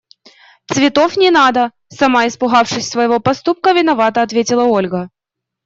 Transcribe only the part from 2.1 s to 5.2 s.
испугавшись своего поступка, виновато ответила Ольга.